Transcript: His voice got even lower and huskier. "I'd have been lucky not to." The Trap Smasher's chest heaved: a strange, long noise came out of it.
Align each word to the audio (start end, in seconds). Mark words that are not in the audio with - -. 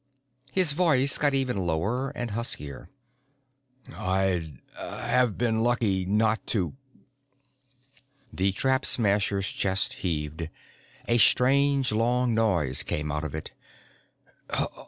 His 0.51 0.71
voice 0.71 1.19
got 1.19 1.35
even 1.35 1.57
lower 1.57 2.09
and 2.15 2.31
huskier. 2.31 2.89
"I'd 3.95 4.57
have 4.75 5.37
been 5.37 5.61
lucky 5.61 6.07
not 6.07 6.47
to." 6.47 6.73
The 8.33 8.51
Trap 8.51 8.83
Smasher's 8.87 9.47
chest 9.49 9.93
heaved: 10.01 10.49
a 11.07 11.19
strange, 11.19 11.91
long 11.91 12.33
noise 12.33 12.81
came 12.81 13.11
out 13.11 13.23
of 13.23 13.35
it. 13.35 13.51